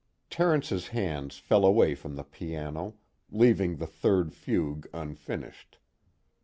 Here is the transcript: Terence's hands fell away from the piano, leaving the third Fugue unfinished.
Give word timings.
Terence's 0.31 0.87
hands 0.87 1.37
fell 1.37 1.63
away 1.63 1.93
from 1.93 2.15
the 2.15 2.23
piano, 2.23 2.95
leaving 3.29 3.75
the 3.75 3.85
third 3.85 4.33
Fugue 4.33 4.87
unfinished. 4.95 5.77